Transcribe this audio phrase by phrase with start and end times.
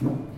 [0.00, 0.37] No.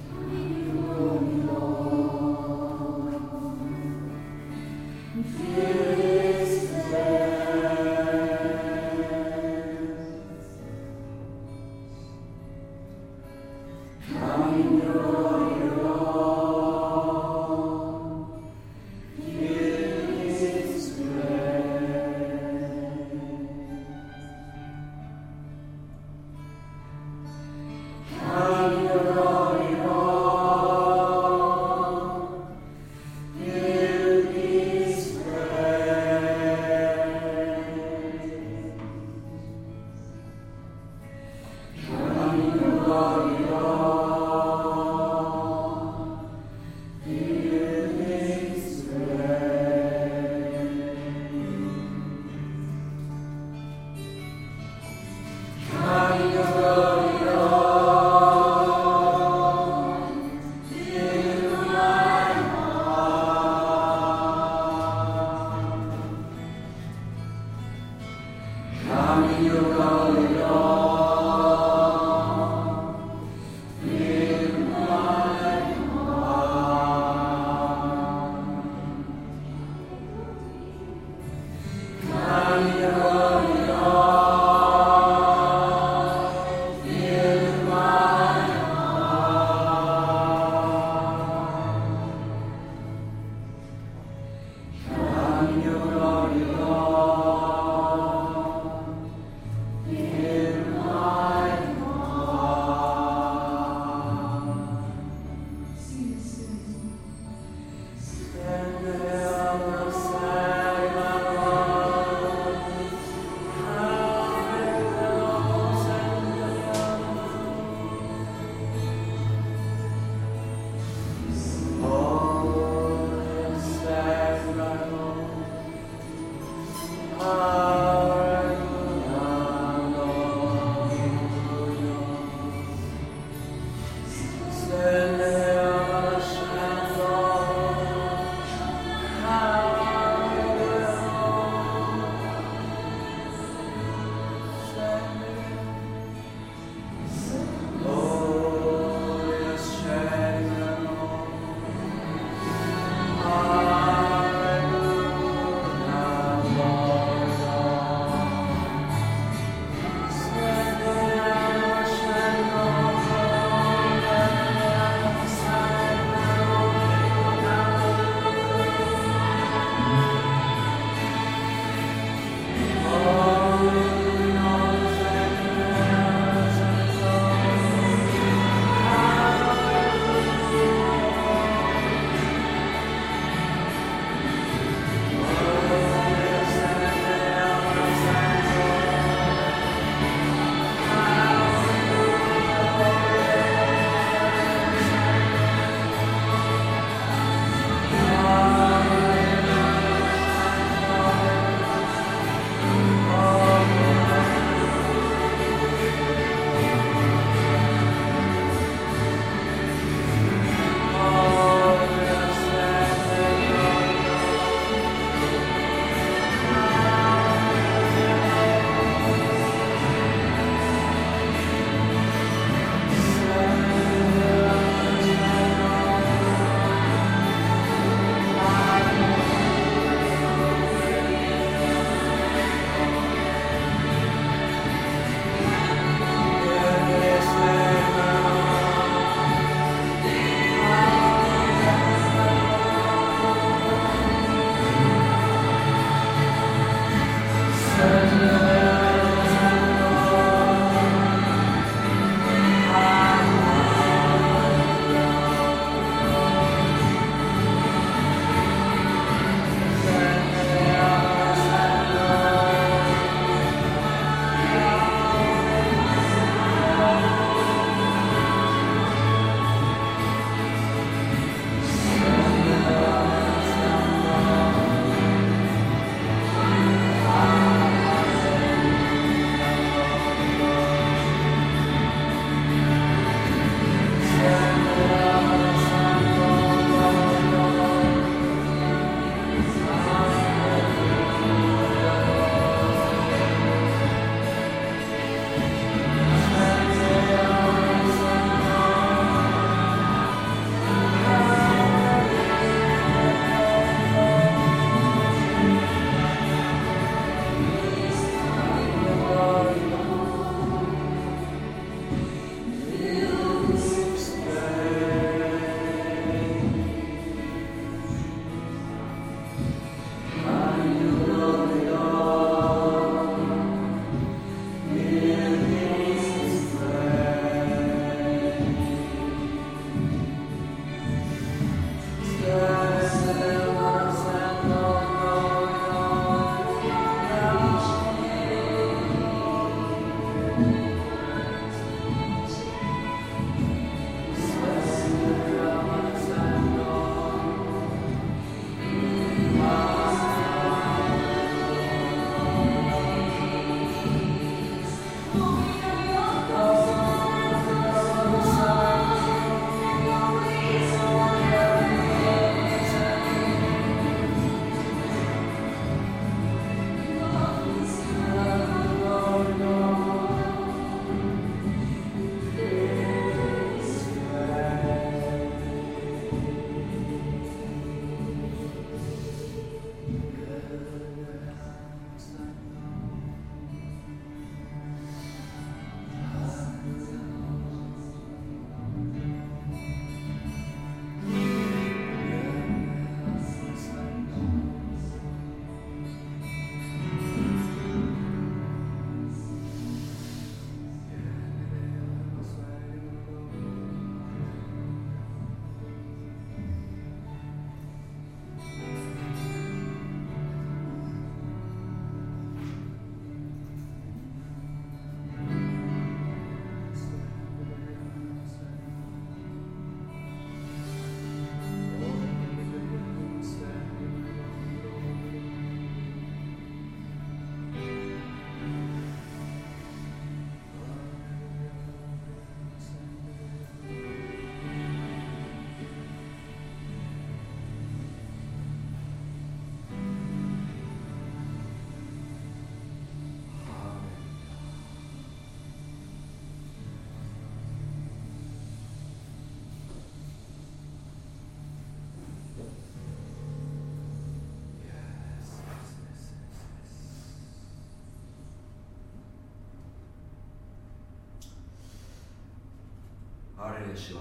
[463.48, 464.00] レしよう。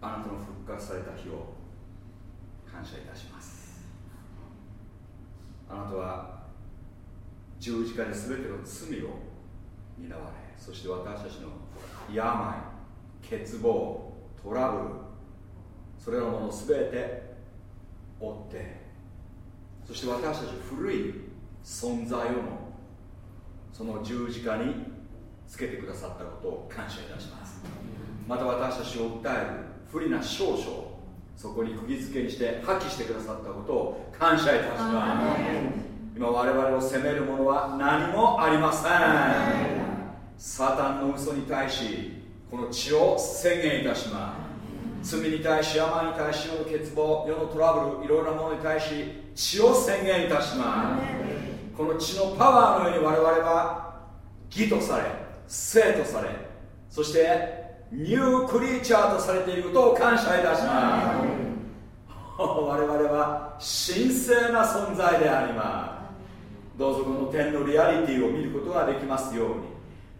[0.00, 1.54] あなたの復活された日を
[2.70, 3.56] 感謝いたします。
[5.68, 6.36] あなたは
[7.58, 9.18] 十字架で全ての罪を
[9.98, 11.48] 担われそして私たちの
[12.12, 12.26] 病
[13.22, 13.62] 欠乏
[14.40, 14.84] トラブル
[15.98, 17.36] それらのもの全て
[18.20, 18.76] 追って
[19.86, 21.14] そして私たち古い
[21.64, 22.72] 存在をも
[23.72, 24.95] その十字架に
[25.48, 27.62] つけてくださったことを感謝いたします。
[28.26, 29.50] また私たちを訴える
[29.90, 30.60] 不利な少々
[31.36, 35.86] そこに釘付けにして破棄してくださったことを感謝いたします。
[36.16, 38.92] 今我々を責めるものは何もありません。
[40.38, 44.34] サタンの嘘に対しこの血を宣言いたしま
[45.02, 45.16] す。
[45.18, 48.86] 罪に対し病に対し世の欠乏世のトラブルいろいろなものに対し
[49.34, 51.76] 血を宣言いたします。
[51.76, 54.06] この血のパワーのように我々は
[54.50, 56.30] 義とされ生とされ
[56.90, 61.46] そしてニュークリーチャーとされていることを感謝いたします。
[62.38, 66.12] 我々は神聖な存在でありま
[66.74, 66.78] す。
[66.78, 69.54] どうぞこの点のリアリティを見ることができますように。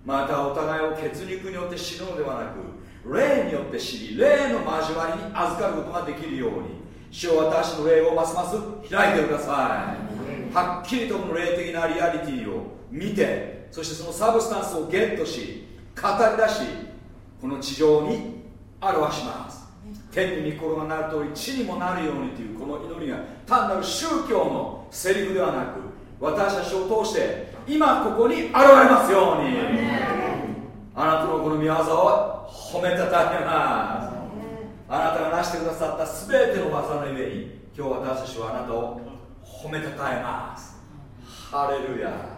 [0.04, 6.86] またお互いを血肉によって知るのではなく霊によって知り霊の交わりに預かることができるように。
[7.10, 8.56] 主を私の霊をますます
[8.88, 9.96] 開いてくださ
[10.52, 10.54] い。
[10.54, 16.60] はっきりとこの霊的なリアリティを見てそしてそのサブスタンスをゲットし語り出し
[17.40, 18.42] この地上に
[18.80, 19.66] 表します。
[20.12, 25.80] 天に御心がなる通り地にもなるようにというこの祈りが単なる宗教のセリフではなく
[26.18, 29.56] 私たちを通して今ここに現れますように。
[30.98, 34.16] あなたのこの御業を褒めたたえます。
[34.88, 39.00] あなたが成してくださった全ての技の上に今日私たちはあなたを
[39.44, 40.76] 褒めたたえます。
[41.50, 42.35] ハレルヤ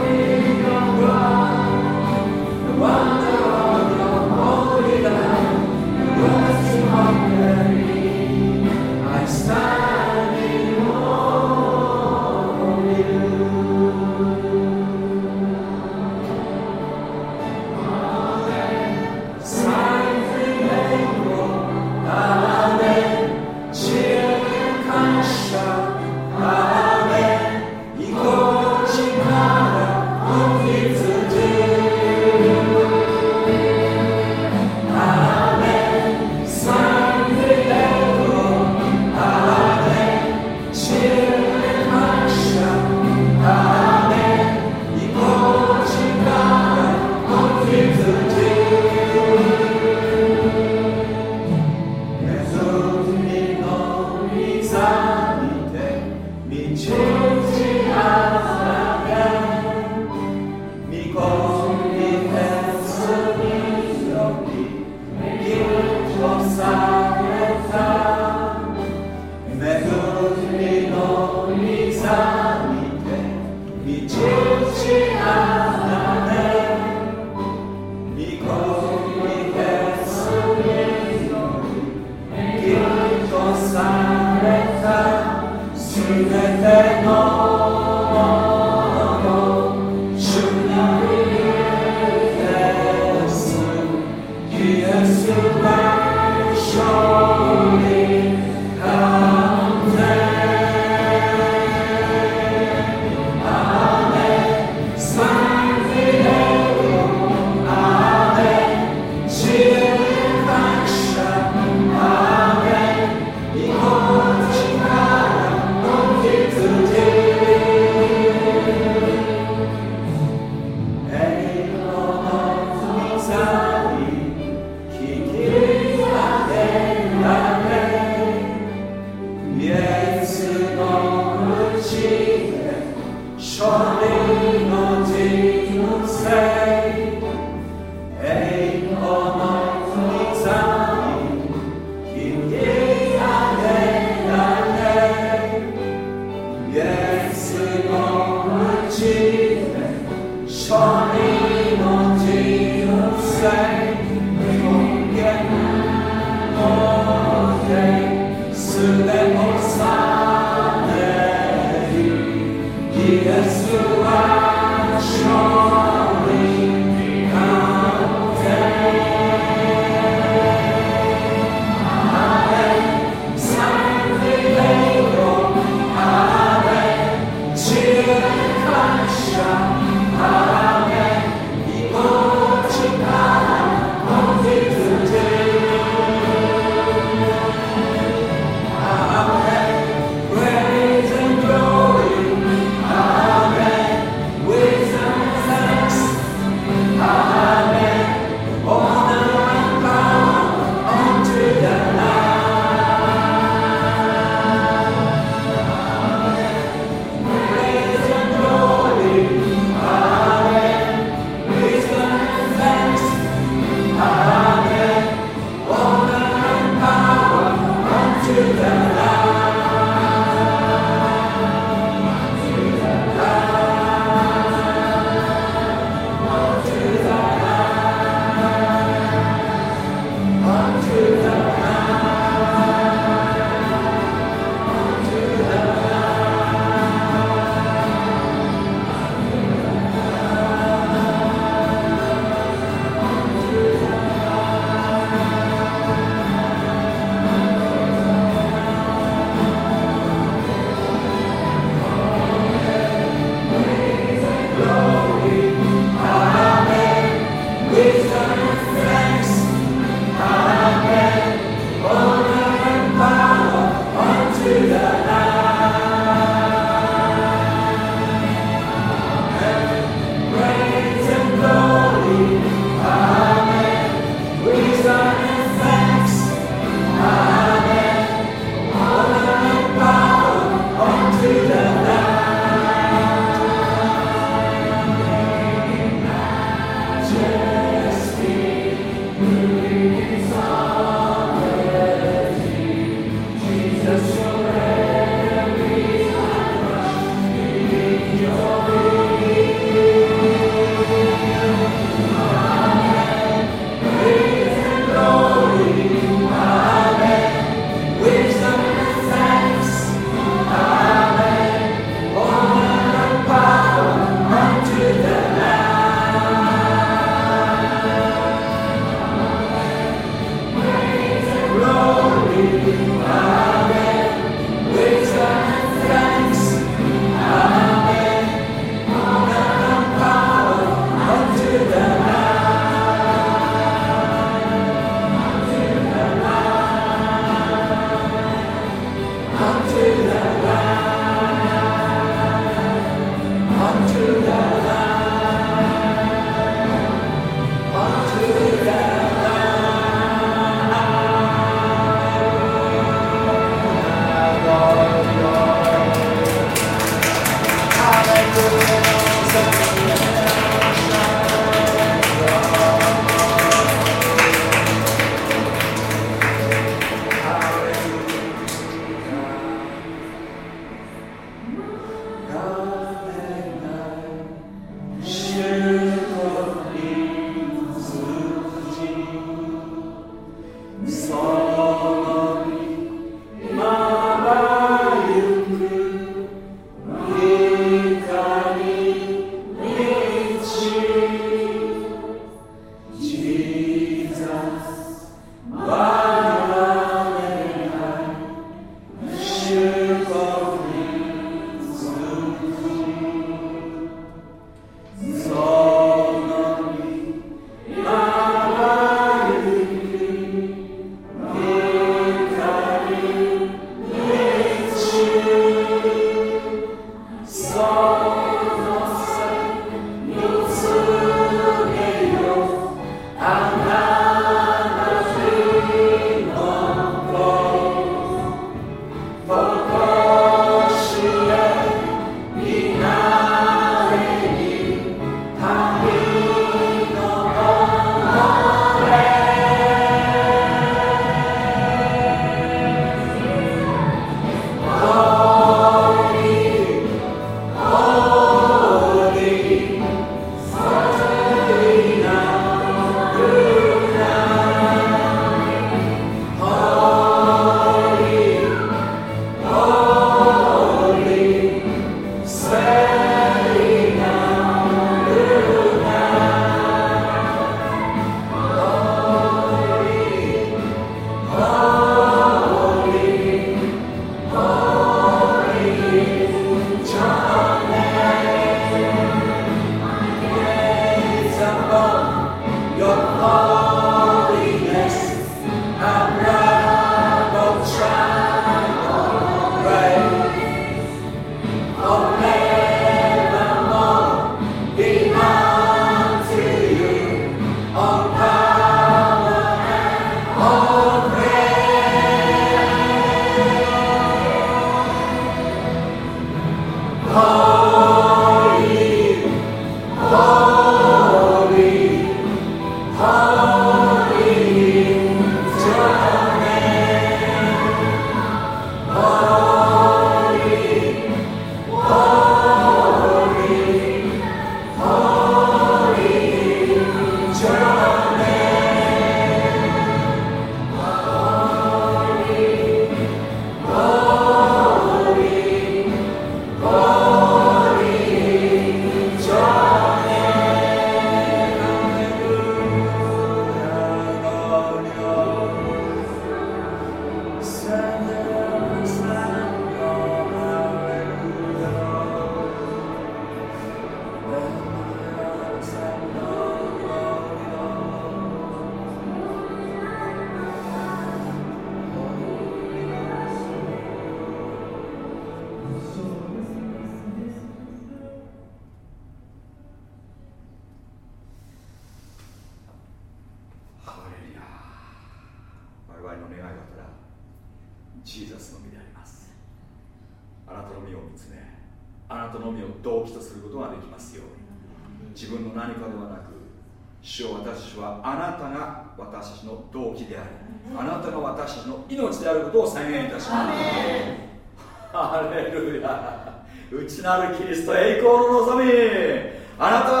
[599.63, 600.00] あなた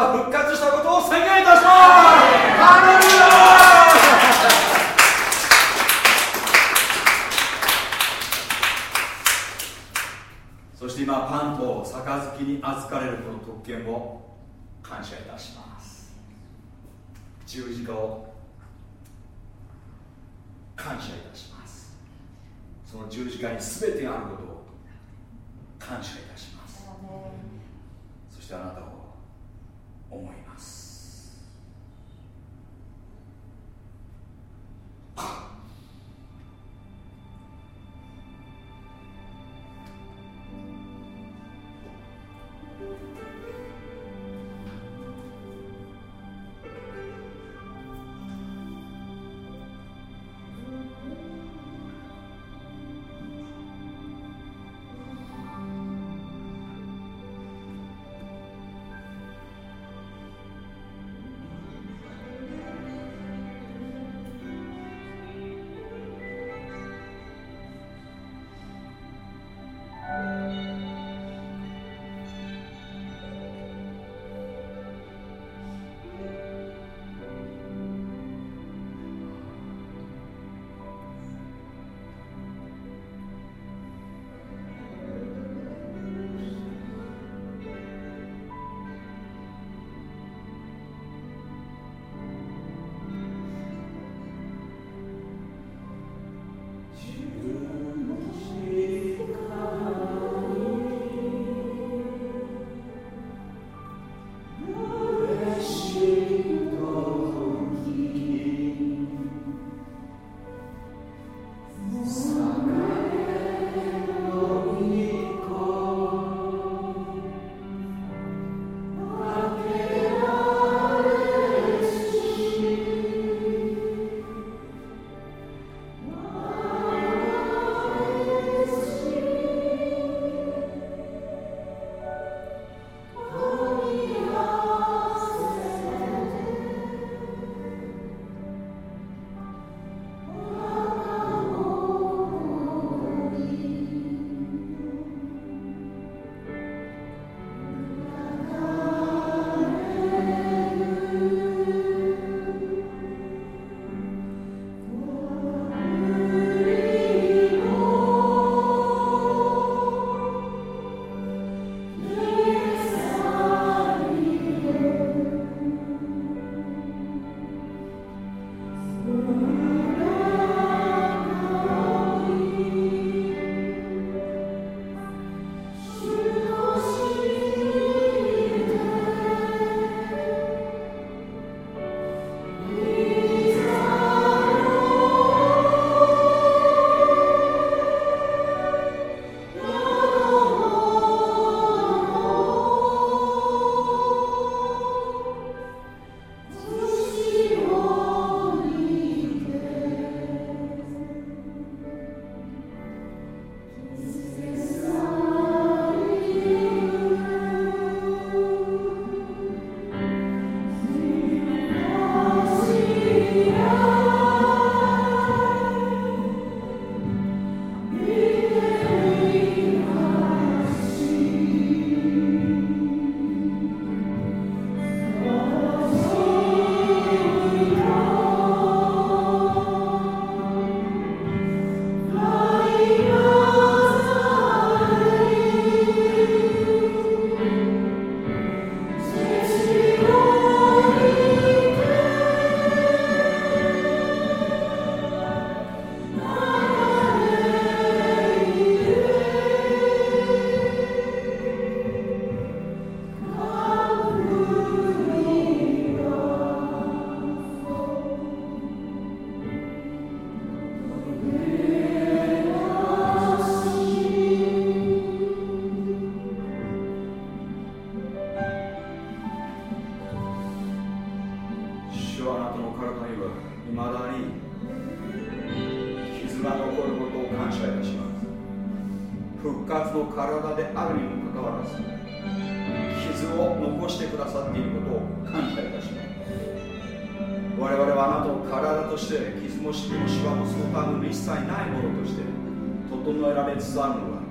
[293.61, 294.21] 整えられつつあるのは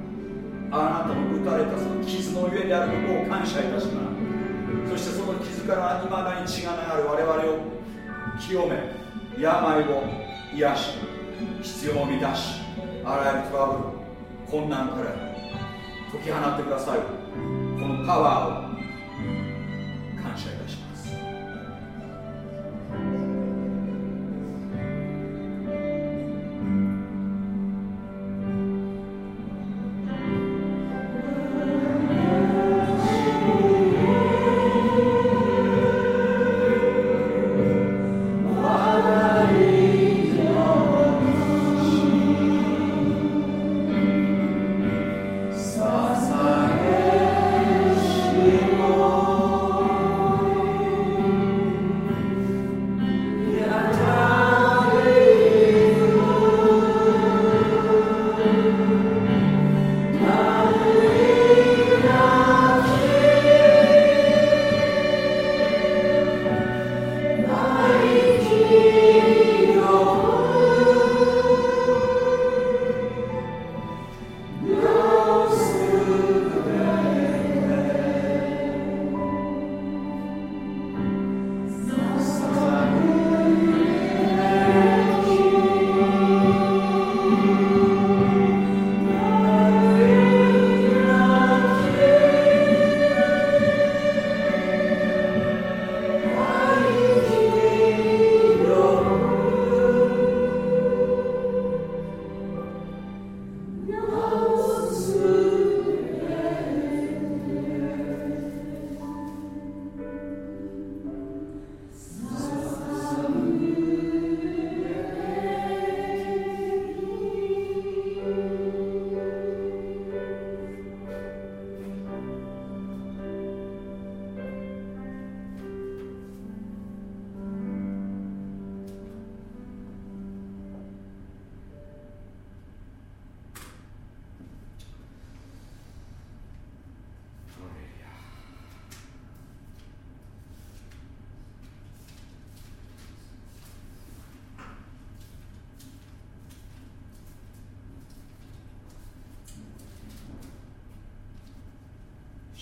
[0.72, 0.74] あ
[1.06, 4.20] なたの打たれたその傷の上であることを感謝いたします。
[4.90, 7.58] そしてその傷からいまだに血が流れ我々を
[8.40, 8.76] 清め
[9.38, 10.02] 病を
[10.54, 10.98] 癒し
[11.62, 12.60] 必要を満たし
[13.04, 13.78] あらゆるトラブル
[14.50, 15.12] 困難から
[16.12, 16.98] 解き放ってください。
[16.98, 18.66] このパワー
[20.18, 20.79] を感謝いたします。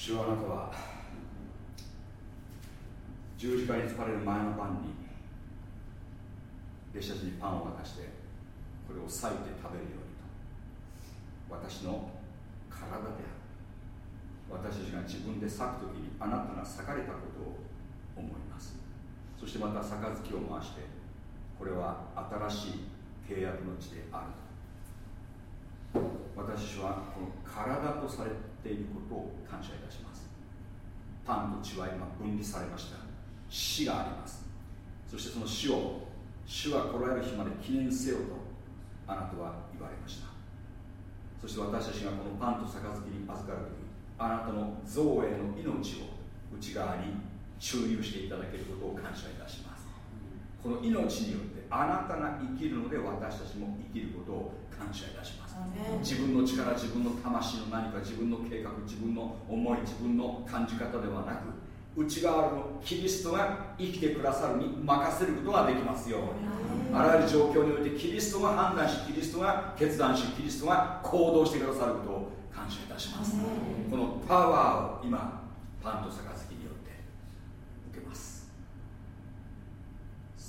[0.08, 0.72] 主はあなたは
[3.36, 4.96] 十字架に疲れる前の晩に
[6.96, 8.08] 弟子たちにパンを渡して
[8.88, 12.08] これを裂いて食べるようにと私の
[12.72, 13.20] 体で
[14.48, 14.64] ある。
[14.64, 17.60] 私たちが自分で裂く時にあなたが裂かれたことを
[18.16, 18.80] 思います。
[19.38, 19.92] そしてまた杯
[20.32, 20.88] を回して
[21.58, 22.08] これは
[22.48, 22.88] 新し
[23.28, 24.24] い契約の地であ
[25.92, 26.00] る
[26.34, 28.30] 私はこの体とされ
[28.62, 30.28] ていることを感謝いたします。
[31.24, 32.98] パンと血は今分離されました。
[33.48, 34.44] 死があります。
[35.10, 36.08] そしてその死を
[36.46, 38.22] 主は来られる日まで記念せよと
[39.06, 40.28] あなたは言われました。
[41.40, 43.88] そして私たちがこのパンと杯に預かる時
[44.18, 46.18] あなたの造営の命を
[46.56, 47.14] 内側に
[47.58, 49.86] 注入していただけることを感謝いたします。
[50.62, 55.56] この命によってあなたが生きるので私たちも生きることを感謝いたします。
[56.00, 61.48] 自分の力自分の魂の何か自分の計画自分の思い自分の感じ方ではなく
[61.96, 66.26] 内側のキリストが生きてくださるに任せることができますように。
[66.94, 73.36] あらゆる状況においてキリストが判断しキリストが決断しキリストが行動してくださることを感謝いたします。
[73.90, 75.42] このパワーを今
[75.82, 76.48] パンと杯です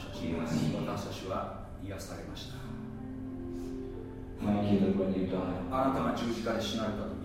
[0.00, 0.32] 謝し
[0.74, 2.56] 私たちは癒されました。
[5.70, 7.20] あなたが十字架で死なれた時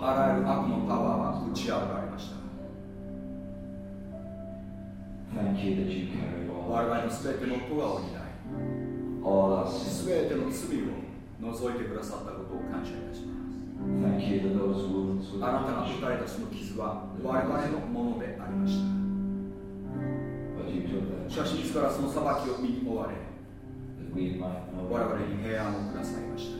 [0.00, 2.36] あらゆる悪のパワーは打ち破られました。
[6.68, 8.02] 我々の全てのことが補い。
[10.04, 10.84] 全ての罪を
[11.40, 13.52] 除いてくださったことを感謝いたします。
[15.42, 19.01] あなたが打たれたその傷は我々のものでありました。
[21.72, 23.14] 主からその裁きを身に追われ
[24.14, 26.58] 我々に平安をくださいました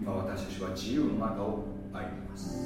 [0.00, 2.56] 今私たちは自由の中を歩みます。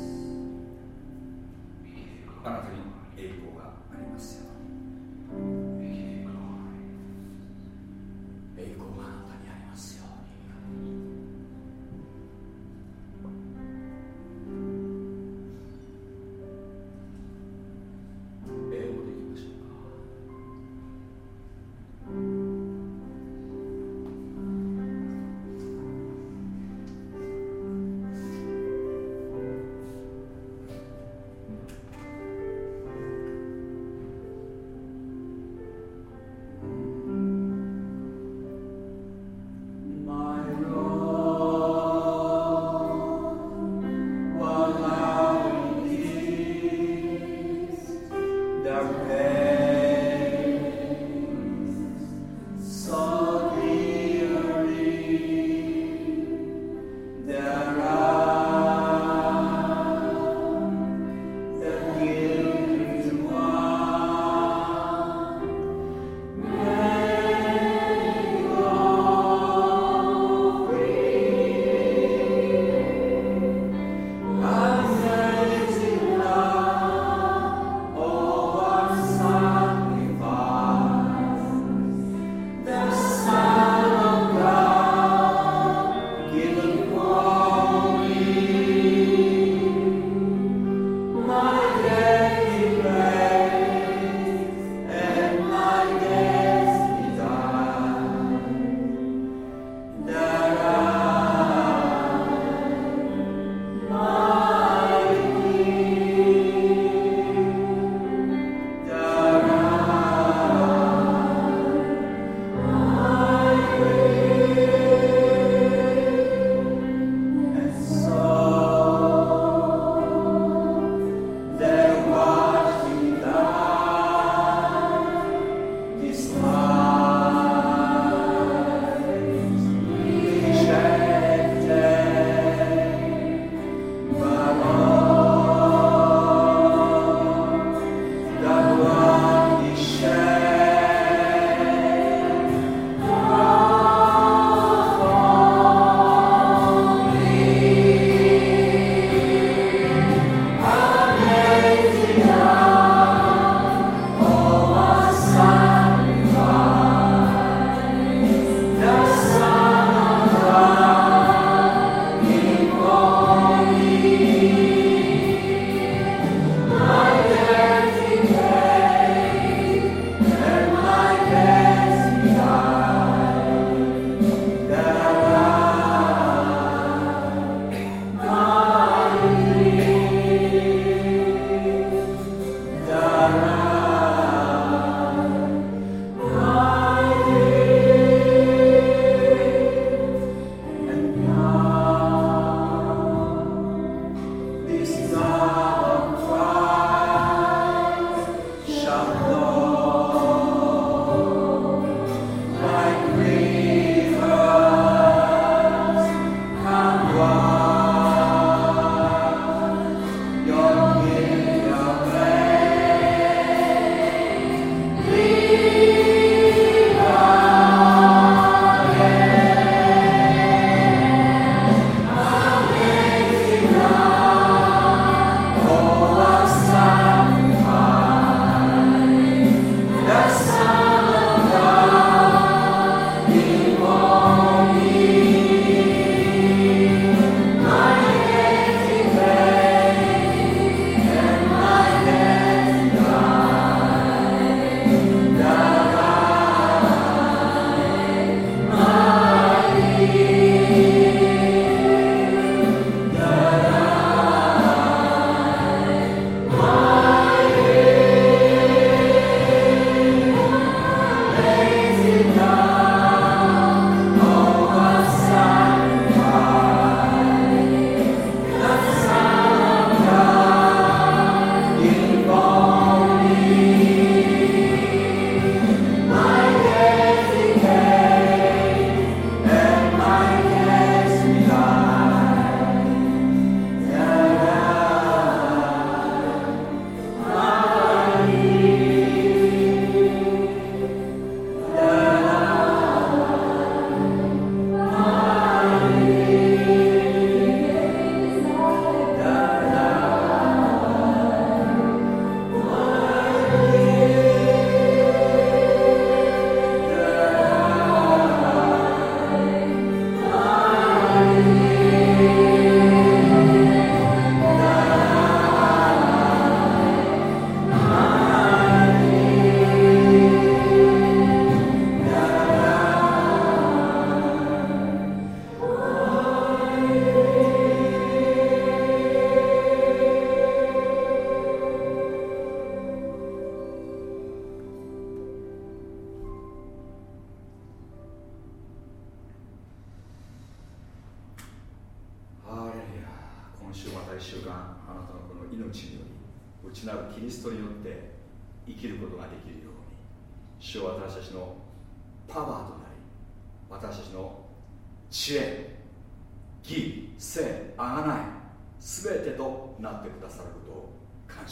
[2.44, 2.76] あなたに
[3.16, 4.50] 栄光がありますよ
[5.32, 5.71] うに。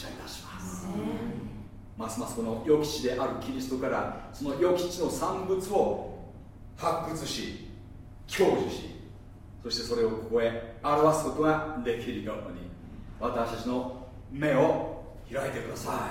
[0.00, 0.86] 謝いたします
[1.98, 6.24] ますますこの予期地であるキリストからその予期地の産物を
[6.76, 7.68] 発掘し
[8.26, 8.90] 享受し
[9.62, 12.70] そしてそれをここへ表すことができるように
[13.20, 16.08] 私たちの目を開いてくださ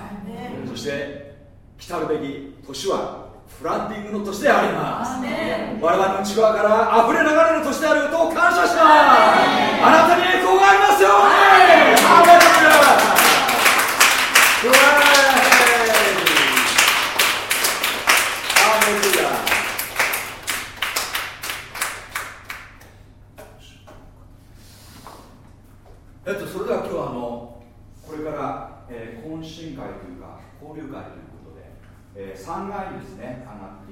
[0.64, 0.68] い。
[0.68, 1.34] そして
[1.76, 5.18] 来たるべき年はフランディングの年であります。
[5.82, 8.78] 我々の内側から溢れ流れる年であることを感謝します。
[8.78, 11.50] あなたに栄光がありますように
[12.06, 12.40] アメル
[19.22, 19.30] ヤ
[26.26, 27.62] えっと、それでは今日はあの
[28.06, 30.38] これから、えー、懇親会というか
[30.70, 31.66] 交流会ということで、
[32.14, 33.88] えー、3階にですね上がって